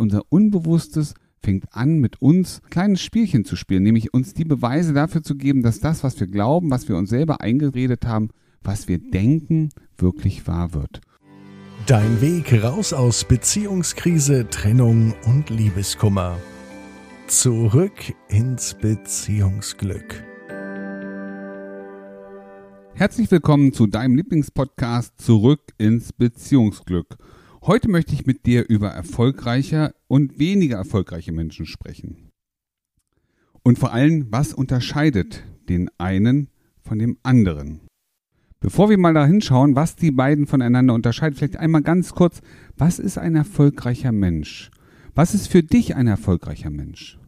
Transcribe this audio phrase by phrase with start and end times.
[0.00, 5.22] unser Unbewusstes fängt an, mit uns kleines Spielchen zu spielen, nämlich uns die Beweise dafür
[5.22, 8.30] zu geben, dass das, was wir glauben, was wir uns selber eingeredet haben,
[8.62, 11.00] was wir denken, wirklich wahr wird.
[11.86, 16.36] Dein Weg raus aus Beziehungskrise, Trennung und Liebeskummer.
[17.28, 20.24] Zurück ins Beziehungsglück.
[22.94, 27.16] Herzlich willkommen zu deinem Lieblingspodcast Zurück ins Beziehungsglück.
[27.66, 32.30] Heute möchte ich mit dir über erfolgreiche und weniger erfolgreiche Menschen sprechen.
[33.64, 36.48] Und vor allem, was unterscheidet den einen
[36.80, 37.80] von dem anderen?
[38.60, 42.40] Bevor wir mal da hinschauen, was die beiden voneinander unterscheidet, vielleicht einmal ganz kurz,
[42.76, 44.70] was ist ein erfolgreicher Mensch?
[45.16, 47.18] Was ist für dich ein erfolgreicher Mensch?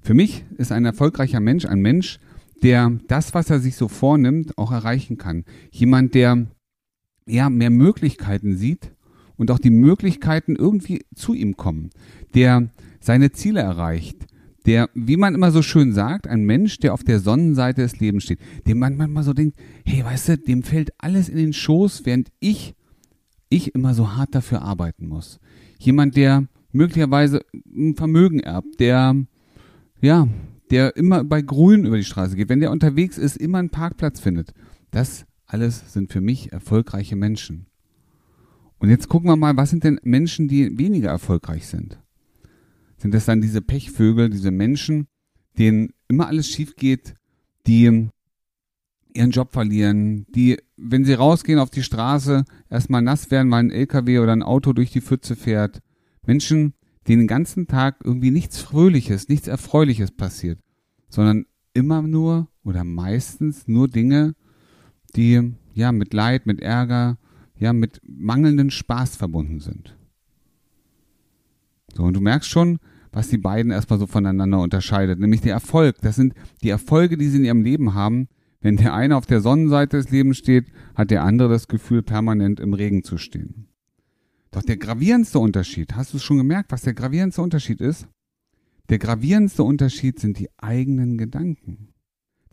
[0.00, 2.20] Für mich ist ein erfolgreicher Mensch ein Mensch,
[2.62, 5.44] der das, was er sich so vornimmt, auch erreichen kann.
[5.72, 6.46] Jemand, der
[7.26, 8.92] ja mehr Möglichkeiten sieht,
[9.36, 11.90] und auch die Möglichkeiten irgendwie zu ihm kommen,
[12.34, 14.26] der seine Ziele erreicht,
[14.66, 18.24] der, wie man immer so schön sagt, ein Mensch, der auf der Sonnenseite des Lebens
[18.24, 22.04] steht, dem man manchmal so denkt, hey, weißt du, dem fällt alles in den Schoß,
[22.04, 22.74] während ich,
[23.48, 25.38] ich immer so hart dafür arbeiten muss.
[25.78, 29.14] Jemand, der möglicherweise ein Vermögen erbt, der,
[30.00, 30.28] ja,
[30.70, 34.18] der immer bei Grün über die Straße geht, wenn der unterwegs ist, immer einen Parkplatz
[34.18, 34.52] findet.
[34.90, 37.66] Das alles sind für mich erfolgreiche Menschen.
[38.78, 41.98] Und jetzt gucken wir mal, was sind denn Menschen, die weniger erfolgreich sind?
[42.98, 45.06] Sind das dann diese Pechvögel, diese Menschen,
[45.58, 47.14] denen immer alles schief geht,
[47.66, 48.08] die
[49.16, 53.70] ihren Job verlieren, die, wenn sie rausgehen auf die Straße, erstmal nass werden, weil ein
[53.70, 55.80] LKW oder ein Auto durch die Pfütze fährt.
[56.26, 56.74] Menschen,
[57.08, 60.58] denen den ganzen Tag irgendwie nichts Fröhliches, nichts Erfreuliches passiert,
[61.08, 64.34] sondern immer nur oder meistens nur Dinge,
[65.14, 67.18] die ja mit Leid, mit Ärger,
[67.58, 69.96] ja mit mangelnden Spaß verbunden sind.
[71.94, 72.78] So, und du merkst schon,
[73.12, 75.96] was die beiden erstmal so voneinander unterscheidet, nämlich der Erfolg.
[76.02, 78.28] Das sind die Erfolge, die sie in ihrem Leben haben.
[78.60, 82.60] Wenn der eine auf der Sonnenseite des Lebens steht, hat der andere das Gefühl, permanent
[82.60, 83.68] im Regen zu stehen.
[84.50, 88.06] Doch der gravierendste Unterschied, hast du es schon gemerkt, was der gravierendste Unterschied ist?
[88.88, 91.88] Der gravierendste Unterschied sind die eigenen Gedanken.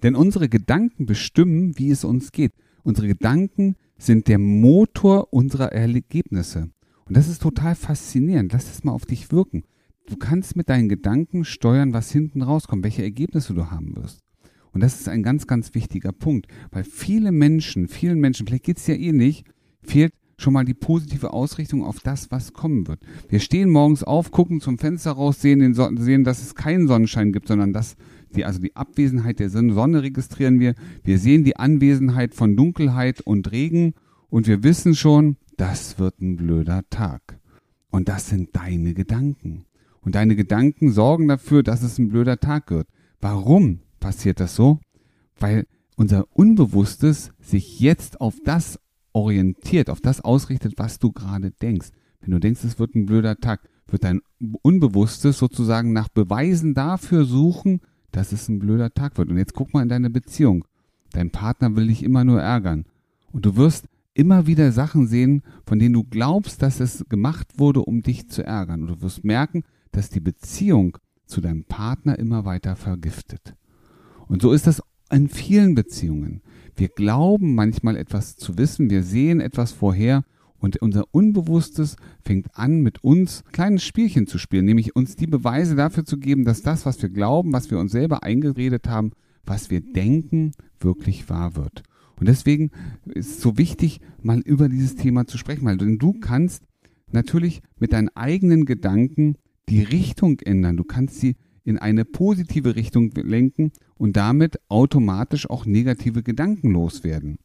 [0.02, 2.54] Denn unsere Gedanken bestimmen, wie es uns geht.
[2.84, 6.70] Unsere Gedanken sind der Motor unserer Ergebnisse.
[7.06, 8.54] Und das ist total faszinierend.
[8.54, 9.64] Lass das mal auf dich wirken.
[10.08, 14.20] Du kannst mit deinen Gedanken steuern, was hinten rauskommt, welche Ergebnisse du haben wirst.
[14.74, 18.78] Und das ist ein ganz, ganz wichtiger Punkt, weil viele Menschen, vielen Menschen, vielleicht geht
[18.78, 19.46] es ja eh nicht,
[19.82, 23.00] fehlt schon mal die positive Ausrichtung auf das, was kommen wird.
[23.30, 26.88] Wir stehen morgens auf, gucken zum Fenster raus, sehen, den so sehen dass es keinen
[26.88, 27.96] Sonnenschein gibt, sondern dass
[28.34, 30.76] die, also die Abwesenheit der Sonne registrieren wir.
[31.04, 33.94] Wir sehen die Anwesenheit von Dunkelheit und Regen
[34.30, 37.40] und wir wissen schon, das wird ein blöder Tag.
[37.90, 39.66] Und das sind deine Gedanken.
[40.02, 42.88] Und deine Gedanken sorgen dafür, dass es ein blöder Tag wird.
[43.22, 44.80] Warum passiert das so?
[45.40, 48.80] Weil unser Unbewusstes sich jetzt auf das
[49.14, 51.90] orientiert, auf das ausrichtet, was du gerade denkst.
[52.20, 54.22] Wenn du denkst, es wird ein blöder Tag, wird dein
[54.62, 57.82] Unbewusstes sozusagen nach Beweisen dafür suchen,
[58.14, 59.30] dass es ein blöder Tag wird.
[59.30, 60.64] Und jetzt guck mal in deine Beziehung.
[61.12, 62.86] Dein Partner will dich immer nur ärgern.
[63.34, 67.82] Und du wirst immer wieder Sachen sehen, von denen du glaubst, dass es gemacht wurde,
[67.82, 68.84] um dich zu ärgern.
[68.84, 73.56] Und du wirst merken, dass die Beziehung zu deinem Partner immer weiter vergiftet.
[74.28, 74.82] Und so ist das
[75.12, 76.42] in vielen Beziehungen.
[76.76, 80.24] Wir glauben manchmal etwas zu wissen, wir sehen etwas vorher
[80.64, 85.76] und unser Unbewusstes fängt an, mit uns kleines Spielchen zu spielen, nämlich uns die Beweise
[85.76, 89.12] dafür zu geben, dass das, was wir glauben, was wir uns selber eingeredet haben,
[89.46, 91.84] was wir denken, wirklich wahr wird.
[92.18, 92.72] Und deswegen
[93.06, 96.64] ist es so wichtig, mal über dieses Thema zu sprechen, weil du kannst
[97.12, 99.36] natürlich mit deinen eigenen Gedanken
[99.68, 100.78] die Richtung ändern.
[100.78, 101.36] Du kannst sie
[101.66, 107.38] in eine positive Richtung lenken und damit automatisch auch negative Gedanken loswerden.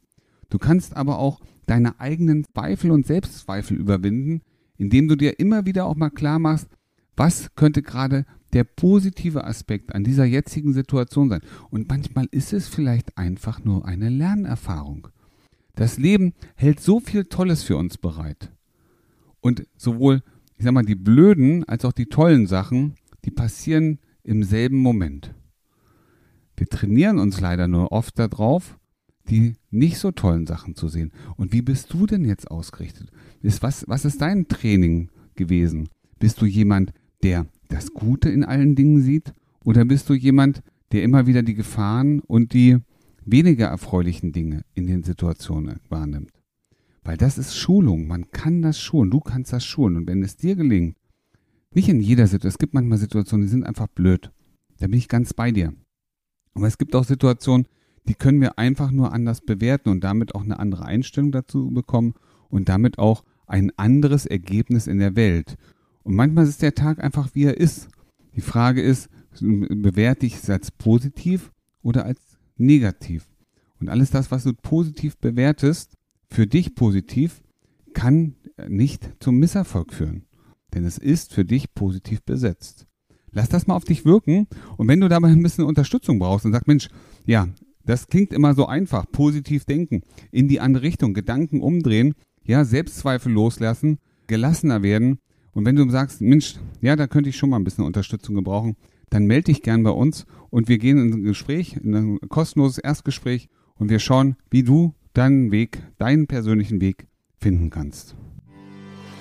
[0.51, 4.41] Du kannst aber auch deine eigenen Zweifel und Selbstzweifel überwinden,
[4.77, 6.69] indem du dir immer wieder auch mal klar machst,
[7.17, 11.43] was könnte gerade der positive Aspekt an dieser jetzigen Situation sein.
[11.71, 15.09] Und manchmal ist es vielleicht einfach nur eine Lernerfahrung.
[15.75, 18.51] Das Leben hält so viel Tolles für uns bereit.
[19.41, 20.23] Und sowohl,
[20.57, 25.35] ich sag mal, die blöden als auch die tollen Sachen, die passieren im selben Moment.
[26.57, 28.79] Wir trainieren uns leider nur oft darauf,
[29.29, 31.13] die nicht so tollen Sachen zu sehen.
[31.37, 33.11] Und wie bist du denn jetzt ausgerichtet?
[33.43, 35.89] Ist, was, was ist dein Training gewesen?
[36.19, 36.93] Bist du jemand,
[37.23, 39.33] der das Gute in allen Dingen sieht?
[39.65, 42.79] Oder bist du jemand, der immer wieder die Gefahren und die
[43.25, 46.33] weniger erfreulichen Dinge in den Situationen wahrnimmt?
[47.05, 48.07] Weil das ist Schulung.
[48.07, 49.11] Man kann das schulen.
[49.11, 49.97] Du kannst das schulen.
[49.97, 50.97] Und wenn es dir gelingt,
[51.75, 52.49] Nicht in jeder Situation.
[52.49, 54.31] Es gibt manchmal Situationen, die sind einfach blöd.
[54.79, 55.75] Da bin ich ganz bei dir.
[56.55, 57.67] Aber es gibt auch Situationen,
[58.09, 62.15] die können wir einfach nur anders bewerten und damit auch eine andere Einstellung dazu bekommen
[62.49, 65.57] und damit auch ein anderes Ergebnis in der Welt.
[66.03, 67.89] Und manchmal ist der Tag einfach, wie er ist.
[68.35, 69.11] Die Frage ist,
[69.41, 71.53] bewerte ich es als positiv
[71.83, 72.21] oder als
[72.57, 73.27] negativ?
[73.79, 75.95] Und alles das, was du positiv bewertest,
[76.31, 77.43] für dich positiv,
[77.93, 78.35] kann
[78.69, 80.25] nicht zum Misserfolg führen.
[80.75, 82.87] Denn es ist für dich positiv besetzt.
[83.33, 84.47] Lass das mal auf dich wirken.
[84.79, 86.89] Und wenn du dabei ein bisschen Unterstützung brauchst und sagst, Mensch,
[87.27, 87.49] ja,
[87.89, 92.15] das klingt immer so einfach, positiv denken, in die andere Richtung, Gedanken umdrehen,
[92.45, 93.97] ja, Selbstzweifel loslassen,
[94.27, 95.21] gelassener werden.
[95.53, 98.77] Und wenn du sagst, Mensch, ja, da könnte ich schon mal ein bisschen Unterstützung gebrauchen,
[99.09, 102.77] dann melde dich gern bei uns und wir gehen in ein Gespräch, in ein kostenloses
[102.77, 107.07] Erstgespräch und wir schauen, wie du deinen Weg, deinen persönlichen Weg
[107.41, 108.17] finden kannst.